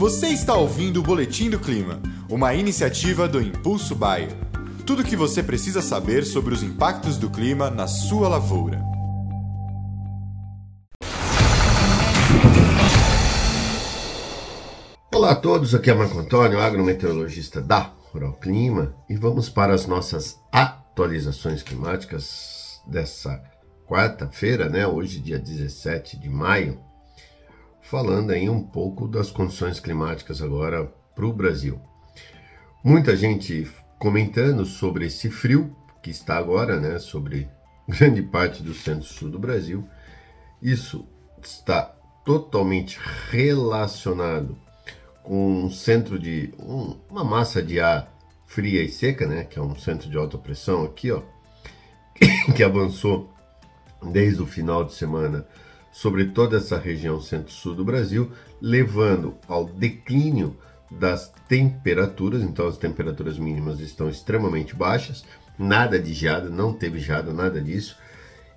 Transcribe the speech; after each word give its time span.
Você 0.00 0.28
está 0.28 0.54
ouvindo 0.54 1.00
o 1.00 1.02
Boletim 1.02 1.50
do 1.50 1.58
Clima, 1.58 2.00
uma 2.26 2.54
iniciativa 2.54 3.28
do 3.28 3.38
Impulso 3.38 3.94
Bayer. 3.94 4.30
Tudo 4.86 5.02
o 5.02 5.04
que 5.04 5.14
você 5.14 5.42
precisa 5.42 5.82
saber 5.82 6.24
sobre 6.24 6.54
os 6.54 6.62
impactos 6.62 7.18
do 7.18 7.28
clima 7.28 7.68
na 7.68 7.86
sua 7.86 8.26
lavoura. 8.26 8.82
Olá 15.14 15.32
a 15.32 15.36
todos, 15.36 15.74
aqui 15.74 15.90
é 15.90 15.94
Marco 15.94 16.18
Antônio, 16.18 16.58
agrometeorologista 16.58 17.60
da 17.60 17.92
Rural 18.10 18.32
Clima, 18.40 18.96
e 19.06 19.14
vamos 19.14 19.50
para 19.50 19.74
as 19.74 19.86
nossas 19.86 20.40
atualizações 20.50 21.62
climáticas 21.62 22.80
dessa 22.86 23.38
quarta-feira, 23.86 24.66
né? 24.66 24.86
Hoje, 24.86 25.20
dia 25.20 25.38
17 25.38 26.18
de 26.18 26.30
maio, 26.30 26.80
falando 27.90 28.30
aí 28.30 28.48
um 28.48 28.62
pouco 28.62 29.08
das 29.08 29.32
condições 29.32 29.80
climáticas 29.80 30.40
agora 30.40 30.86
para 31.12 31.26
o 31.26 31.32
Brasil. 31.32 31.80
Muita 32.84 33.16
gente 33.16 33.68
comentando 33.98 34.64
sobre 34.64 35.06
esse 35.06 35.28
frio 35.28 35.74
que 36.00 36.08
está 36.08 36.36
agora, 36.36 36.78
né? 36.78 37.00
Sobre 37.00 37.48
grande 37.88 38.22
parte 38.22 38.62
do 38.62 38.72
centro-sul 38.72 39.28
do 39.28 39.40
Brasil. 39.40 39.84
Isso 40.62 41.04
está 41.42 41.82
totalmente 42.24 42.96
relacionado 43.28 44.56
com 45.24 45.64
um 45.64 45.70
centro 45.70 46.16
de 46.16 46.54
um, 46.60 46.96
uma 47.10 47.24
massa 47.24 47.60
de 47.60 47.80
ar 47.80 48.08
fria 48.46 48.84
e 48.84 48.88
seca, 48.88 49.26
né, 49.26 49.44
que 49.44 49.58
é 49.58 49.62
um 49.62 49.74
centro 49.76 50.08
de 50.08 50.16
alta 50.16 50.38
pressão 50.38 50.84
aqui, 50.84 51.10
ó, 51.10 51.22
que 52.56 52.62
avançou 52.62 53.32
desde 54.12 54.42
o 54.42 54.46
final 54.46 54.84
de 54.84 54.94
semana 54.94 55.46
sobre 56.00 56.24
toda 56.24 56.56
essa 56.56 56.78
região 56.78 57.20
centro-sul 57.20 57.74
do 57.74 57.84
Brasil, 57.84 58.32
levando 58.58 59.36
ao 59.46 59.66
declínio 59.66 60.56
das 60.90 61.30
temperaturas, 61.46 62.42
então 62.42 62.66
as 62.66 62.78
temperaturas 62.78 63.38
mínimas 63.38 63.80
estão 63.80 64.08
extremamente 64.08 64.74
baixas, 64.74 65.26
nada 65.58 65.98
de 65.98 66.14
geada, 66.14 66.48
não 66.48 66.72
teve 66.72 66.98
geada, 66.98 67.34
nada 67.34 67.60
disso, 67.60 67.98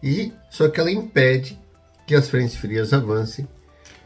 e 0.02 0.32
só 0.50 0.70
que 0.70 0.80
ela 0.80 0.90
impede 0.90 1.60
que 2.08 2.16
as 2.16 2.30
frentes 2.30 2.56
frias 2.56 2.94
avancem 2.94 3.46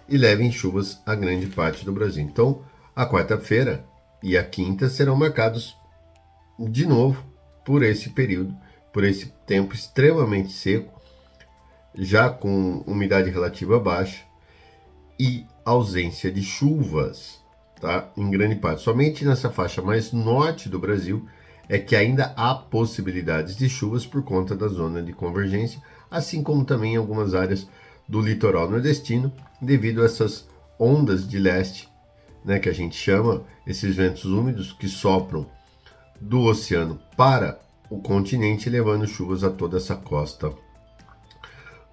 e 0.10 0.18
levem 0.18 0.52
chuvas 0.52 1.00
a 1.06 1.14
grande 1.14 1.46
parte 1.46 1.86
do 1.86 1.94
Brasil. 1.94 2.24
Então, 2.24 2.64
a 2.96 3.06
quarta-feira 3.06 3.86
e 4.24 4.36
a 4.36 4.44
quinta 4.44 4.90
serão 4.90 5.16
marcados 5.16 5.78
de 6.58 6.88
novo 6.88 7.24
por 7.64 7.84
esse 7.84 8.10
período, 8.10 8.58
por 8.92 9.04
esse 9.04 9.32
tempo 9.46 9.76
extremamente 9.76 10.52
seco, 10.52 10.97
já 11.98 12.30
com 12.30 12.84
umidade 12.86 13.30
relativa 13.30 13.80
baixa 13.80 14.24
e 15.20 15.46
ausência 15.66 16.32
de 16.32 16.44
chuvas, 16.44 17.42
tá? 17.82 18.12
Em 18.16 18.30
grande 18.30 18.56
parte. 18.56 18.84
Somente 18.84 19.26
nessa 19.26 19.50
faixa 19.50 19.82
mais 19.82 20.12
norte 20.12 20.70
do 20.70 20.80
Brasil 20.80 21.28
é 21.68 21.78
que 21.78 21.96
ainda 21.96 22.34
há 22.38 22.54
possibilidades 22.54 23.56
de 23.56 23.68
chuvas 23.68 24.06
por 24.06 24.24
conta 24.24 24.56
da 24.56 24.68
zona 24.68 25.02
de 25.02 25.12
convergência, 25.12 25.82
assim 26.10 26.44
como 26.44 26.64
também 26.64 26.94
em 26.94 26.98
algumas 26.98 27.34
áreas 27.34 27.68
do 28.08 28.22
litoral 28.22 28.70
nordestino, 28.70 29.34
devido 29.62 30.02
a 30.02 30.06
essas 30.06 30.48
ondas 30.80 31.28
de 31.28 31.40
leste, 31.40 31.90
né, 32.46 32.60
que 32.60 32.70
a 32.70 32.74
gente 32.74 32.96
chama, 32.96 33.44
esses 33.66 33.96
ventos 33.96 34.24
úmidos 34.24 34.72
que 34.72 34.88
sopram 34.88 35.46
do 36.22 36.44
oceano 36.44 37.00
para 37.18 37.60
o 37.90 38.00
continente, 38.00 38.70
levando 38.70 39.08
chuvas 39.08 39.44
a 39.44 39.50
toda 39.50 39.78
essa 39.78 39.96
costa 39.96 40.54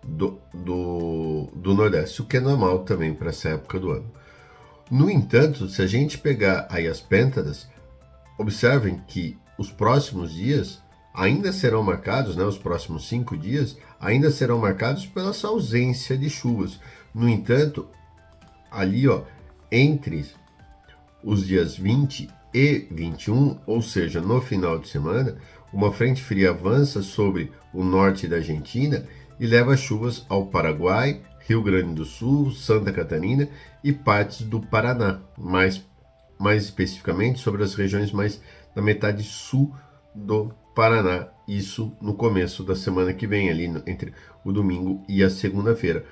do, 0.07 0.39
do, 0.53 1.49
do 1.55 1.75
Nordeste, 1.75 2.23
o 2.23 2.25
que 2.25 2.37
é 2.37 2.41
normal 2.41 2.81
também 2.81 3.15
para 3.15 3.31
essa 3.31 3.51
época 3.51 3.79
do 3.79 3.91
ano. 3.91 4.11
No 4.91 5.11
entanto, 5.11 5.69
se 5.69 5.81
a 5.83 5.87
gente 5.87 6.19
pegar 6.19 6.67
aí 6.71 6.87
as 6.87 7.01
pêntadas, 7.01 7.67
observem 8.39 9.01
que 9.07 9.39
os 9.59 9.71
próximos 9.71 10.33
dias 10.33 10.83
ainda 11.15 11.53
serão 11.53 11.83
marcados, 11.83 12.37
né, 12.37 12.45
os 12.45 12.59
próximos 12.59 13.09
cinco 13.09 13.37
dias, 13.37 13.77
ainda 14.01 14.31
serão 14.31 14.59
marcados 14.59 15.07
pela 15.07 15.33
ausência 15.45 16.19
de 16.19 16.29
chuvas. 16.29 16.79
No 17.15 17.29
entanto, 17.29 17.89
ali 18.71 19.09
ó, 19.09 19.23
entre 19.71 20.27
os 21.23 21.47
dias 21.47 21.77
20 21.77 22.29
e 22.53 22.87
21, 22.91 23.59
ou 23.67 23.81
seja, 23.81 24.21
no 24.21 24.41
final 24.41 24.79
de 24.79 24.89
semana, 24.89 25.37
uma 25.73 25.93
frente 25.93 26.23
fria 26.23 26.51
avança 26.51 27.03
sobre 27.03 27.51
o 27.73 27.83
norte 27.83 28.29
da 28.29 28.37
Argentina 28.37 29.07
e 29.39 29.47
leva 29.47 29.77
chuvas 29.77 30.25
ao 30.29 30.47
Paraguai, 30.47 31.21
Rio 31.47 31.63
Grande 31.63 31.95
do 31.95 32.05
Sul, 32.05 32.51
Santa 32.51 32.93
Catarina 32.93 33.49
e 33.83 33.93
partes 33.93 34.43
do 34.43 34.61
Paraná, 34.61 35.21
mais, 35.37 35.85
mais 36.39 36.65
especificamente 36.65 37.41
sobre 37.41 37.63
as 37.63 37.75
regiões 37.75 38.13
mais 38.13 38.41
da 38.75 38.81
metade 38.81 39.23
sul 39.23 39.75
do 40.15 40.51
Paraná. 40.75 41.29
Isso 41.47 41.93
no 42.01 42.15
começo 42.15 42.65
da 42.65 42.75
semana 42.75 43.13
que 43.13 43.27
vem, 43.27 43.51
ali 43.51 43.65
entre 43.87 44.15
o 44.45 44.53
domingo 44.53 45.03
e 45.09 45.23
a 45.23 45.29
segunda-feira. 45.29 46.05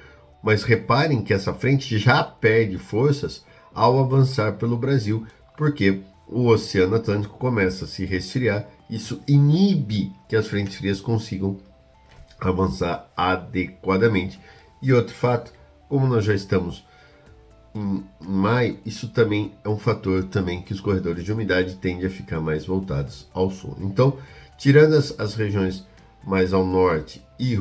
Mas 0.43 0.63
reparem 0.63 1.23
que 1.23 1.33
essa 1.33 1.55
frente 1.55 1.99
já 1.99 2.23
perde 2.23 2.77
forças 2.77 3.45
ao 3.73 3.99
avançar 3.99 4.53
pelo 4.55 4.77
Brasil, 4.77 5.27
porque 5.57 6.03
o 6.29 6.47
Oceano 6.47 6.97
Atlântico 6.97 7.39
começa 7.39 7.85
a 7.85 7.89
se 7.89 8.05
resfriar. 8.05 8.69
Isso 8.91 9.23
inibe 9.27 10.13
que 10.29 10.37
as 10.37 10.47
frentes 10.47 10.77
frias 10.77 11.01
consigam 11.01 11.59
avançar 12.51 13.11
adequadamente. 13.17 14.41
E 14.81 14.93
outro 14.93 15.15
fato, 15.15 15.53
como 15.89 16.07
nós 16.07 16.25
já 16.25 16.35
estamos 16.35 16.85
em 17.75 18.05
maio, 18.21 18.79
isso 18.85 19.09
também 19.09 19.53
é 19.65 19.69
um 19.69 19.79
fator 19.79 20.25
também 20.25 20.61
que 20.61 20.73
os 20.73 20.81
corredores 20.81 21.25
de 21.25 21.33
umidade 21.33 21.77
tendem 21.77 22.07
a 22.07 22.11
ficar 22.11 22.41
mais 22.41 22.67
voltados 22.67 23.29
ao 23.33 23.51
sul. 23.51 23.77
Então, 23.81 24.19
tirando 24.59 24.95
as, 24.95 25.19
as 25.19 25.35
regiões 25.35 25.87
mais 26.25 26.53
ao 26.53 26.67
norte 26.67 27.23
e 27.39 27.59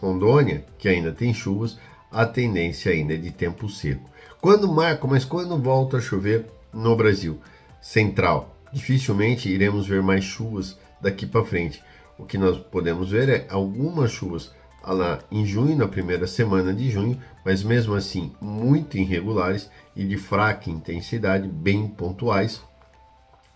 Rondônia, 0.00 0.64
que 0.78 0.88
ainda 0.88 1.12
tem 1.12 1.32
chuvas, 1.34 1.78
a 2.10 2.26
tendência 2.26 2.92
ainda 2.92 3.14
é 3.14 3.16
de 3.16 3.30
tempo 3.30 3.68
seco. 3.68 4.10
Quando 4.40 4.70
marca, 4.72 5.06
mas 5.06 5.24
quando 5.24 5.56
volta 5.56 5.98
a 5.98 6.00
chover 6.00 6.46
no 6.72 6.96
Brasil 6.96 7.38
central, 7.80 8.56
dificilmente 8.72 9.48
iremos 9.48 9.86
ver 9.86 10.02
mais 10.02 10.24
chuvas 10.24 10.76
daqui 11.00 11.26
para 11.26 11.44
frente. 11.44 11.82
O 12.18 12.24
que 12.24 12.38
nós 12.38 12.58
podemos 12.58 13.10
ver 13.10 13.28
é 13.28 13.46
algumas 13.48 14.10
chuvas 14.10 14.52
lá 14.84 15.20
em 15.30 15.46
junho, 15.46 15.76
na 15.76 15.86
primeira 15.86 16.26
semana 16.26 16.74
de 16.74 16.90
junho, 16.90 17.20
mas 17.44 17.62
mesmo 17.62 17.94
assim 17.94 18.32
muito 18.40 18.98
irregulares 18.98 19.70
e 19.94 20.04
de 20.04 20.16
fraca 20.16 20.70
intensidade, 20.70 21.46
bem 21.48 21.86
pontuais, 21.86 22.60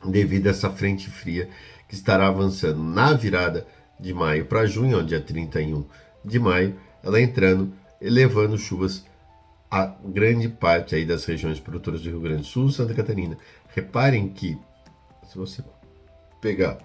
devido 0.05 0.47
a 0.47 0.51
essa 0.51 0.71
frente 0.71 1.11
fria 1.11 1.49
que 1.89 1.95
estará 1.95 2.29
avançando 2.29 2.83
na 2.83 3.13
virada 3.13 3.67
de 3.99 4.13
maio 4.13 4.47
para 4.47 4.67
junho, 4.67 5.05
dia 5.05 5.21
31 5.21 5.85
de 6.25 6.39
maio, 6.39 6.77
ela 7.03 7.21
entrando, 7.21 7.73
elevando 8.01 8.59
chuvas 8.59 9.05
a 9.71 9.87
grande 10.05 10.49
parte 10.49 10.95
aí 10.95 11.05
das 11.05 11.25
regiões 11.25 11.59
produtoras 11.59 12.03
do 12.03 12.11
Rio 12.11 12.21
Grande 12.21 12.43
do 12.43 12.47
Sul, 12.47 12.71
Santa 12.71 12.95
Catarina. 12.95 13.37
Reparem 13.75 14.29
que 14.29 14.57
se 15.25 15.37
você 15.37 15.63
pegar 16.41 16.79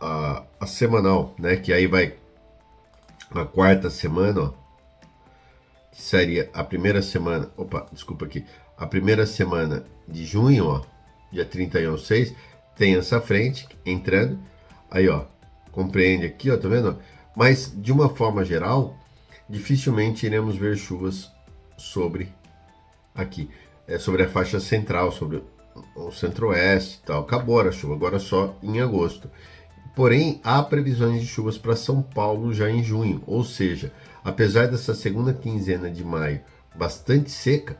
a, 0.00 0.44
a, 0.60 0.66
semanal, 0.66 1.34
né, 1.38 1.56
que 1.56 1.72
aí 1.72 1.86
vai 1.86 2.14
a 3.30 3.44
quarta 3.44 3.90
semana, 3.90 4.40
ó, 4.40 4.52
que 5.92 6.00
seria 6.00 6.50
a 6.54 6.64
primeira 6.64 7.02
semana, 7.02 7.50
opa, 7.56 7.86
desculpa 7.92 8.24
aqui, 8.24 8.44
a 8.76 8.86
primeira 8.86 9.26
semana 9.26 9.84
de 10.06 10.24
junho, 10.24 10.66
ó, 10.66 10.82
dia 11.30 11.44
31 11.44 11.90
ao 11.90 11.98
6, 11.98 12.34
tem 12.76 12.96
essa 12.96 13.20
frente 13.20 13.68
entrando, 13.84 14.38
aí 14.90 15.08
ó, 15.08 15.24
compreende 15.72 16.24
aqui, 16.24 16.50
ó, 16.50 16.56
tá 16.56 16.68
vendo? 16.68 16.98
Mas 17.36 17.72
de 17.76 17.92
uma 17.92 18.08
forma 18.08 18.44
geral, 18.44 18.96
dificilmente 19.48 20.26
iremos 20.26 20.56
ver 20.56 20.76
chuvas 20.76 21.30
sobre 21.76 22.32
aqui, 23.14 23.50
é 23.86 23.98
sobre 23.98 24.22
a 24.22 24.28
faixa 24.28 24.60
central, 24.60 25.12
sobre 25.12 25.42
o 25.94 26.10
centro-oeste 26.10 27.00
e 27.02 27.06
tal. 27.06 27.22
Acabou 27.22 27.60
a 27.60 27.72
chuva, 27.72 27.94
agora 27.94 28.18
só 28.18 28.56
em 28.62 28.80
agosto. 28.80 29.30
Porém, 29.98 30.40
há 30.44 30.62
previsões 30.62 31.20
de 31.20 31.26
chuvas 31.26 31.58
para 31.58 31.74
São 31.74 32.00
Paulo 32.00 32.54
já 32.54 32.70
em 32.70 32.84
junho, 32.84 33.20
ou 33.26 33.42
seja, 33.42 33.92
apesar 34.22 34.68
dessa 34.68 34.94
segunda 34.94 35.34
quinzena 35.34 35.90
de 35.90 36.04
maio 36.04 36.40
bastante 36.72 37.32
seca, 37.32 37.76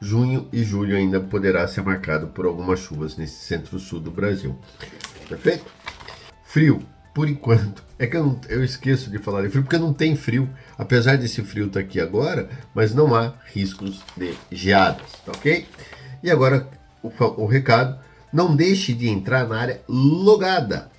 junho 0.00 0.48
e 0.50 0.64
julho 0.64 0.96
ainda 0.96 1.20
poderá 1.20 1.68
ser 1.68 1.82
marcado 1.82 2.28
por 2.28 2.46
algumas 2.46 2.80
chuvas 2.80 3.14
nesse 3.18 3.44
centro-sul 3.44 4.00
do 4.00 4.10
Brasil. 4.10 4.56
Perfeito? 5.28 5.66
Frio, 6.44 6.82
por 7.14 7.28
enquanto. 7.28 7.84
É 7.98 8.06
que 8.06 8.16
eu, 8.16 8.26
não, 8.26 8.40
eu, 8.48 8.64
esqueço 8.64 9.10
de 9.10 9.18
falar 9.18 9.42
de 9.42 9.50
frio, 9.50 9.62
porque 9.62 9.78
não 9.78 9.92
tem 9.92 10.16
frio, 10.16 10.50
apesar 10.76 11.16
desse 11.16 11.40
frio 11.42 11.66
estar 11.66 11.78
tá 11.78 11.86
aqui 11.86 12.00
agora, 12.00 12.48
mas 12.74 12.92
não 12.92 13.14
há 13.14 13.34
riscos 13.52 14.02
de 14.16 14.34
geadas, 14.50 15.12
tá 15.24 15.30
ok? 15.30 15.68
E 16.20 16.28
agora 16.28 16.68
o, 17.00 17.12
o 17.36 17.46
recado: 17.46 17.96
não 18.32 18.56
deixe 18.56 18.92
de 18.92 19.08
entrar 19.08 19.46
na 19.46 19.56
área 19.56 19.82
logada 19.88 20.90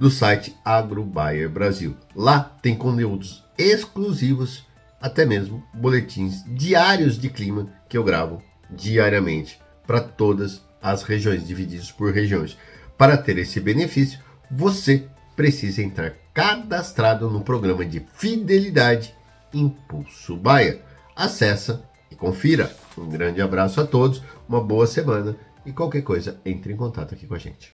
do 0.00 0.10
site 0.10 0.56
AgroBuyer 0.64 1.50
Brasil. 1.50 1.94
Lá 2.16 2.40
tem 2.62 2.74
conteúdos 2.74 3.44
exclusivos, 3.58 4.66
até 4.98 5.26
mesmo 5.26 5.62
boletins 5.74 6.42
diários 6.46 7.18
de 7.18 7.28
clima 7.28 7.68
que 7.86 7.98
eu 7.98 8.02
gravo 8.02 8.42
diariamente 8.70 9.60
para 9.86 10.00
todas 10.00 10.62
as 10.80 11.02
regiões, 11.02 11.46
divididos 11.46 11.92
por 11.92 12.14
regiões. 12.14 12.56
Para 12.96 13.18
ter 13.18 13.36
esse 13.36 13.60
benefício, 13.60 14.18
você 14.50 15.06
precisa 15.36 15.82
entrar 15.82 16.14
cadastrado 16.32 17.28
no 17.28 17.42
programa 17.42 17.84
de 17.84 18.00
fidelidade 18.14 19.14
Impulso 19.52 20.34
Baia. 20.34 20.80
Acesse 21.14 21.78
e 22.10 22.16
confira. 22.16 22.74
Um 22.96 23.06
grande 23.06 23.42
abraço 23.42 23.78
a 23.78 23.86
todos, 23.86 24.22
uma 24.48 24.62
boa 24.62 24.86
semana 24.86 25.36
e 25.66 25.72
qualquer 25.72 26.00
coisa, 26.00 26.40
entre 26.42 26.72
em 26.72 26.76
contato 26.76 27.14
aqui 27.14 27.26
com 27.26 27.34
a 27.34 27.38
gente. 27.38 27.74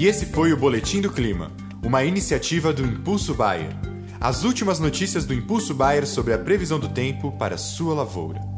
E 0.00 0.06
esse 0.06 0.24
foi 0.24 0.50
o 0.50 0.56
Boletim 0.56 1.02
do 1.02 1.12
Clima, 1.12 1.52
uma 1.84 2.02
iniciativa 2.02 2.72
do 2.72 2.82
Impulso 2.82 3.34
Bayer. 3.34 3.76
As 4.18 4.44
últimas 4.44 4.80
notícias 4.80 5.26
do 5.26 5.34
Impulso 5.34 5.74
Bayer 5.74 6.06
sobre 6.06 6.32
a 6.32 6.38
previsão 6.38 6.80
do 6.80 6.88
tempo 6.88 7.30
para 7.32 7.58
sua 7.58 7.92
lavoura. 7.92 8.49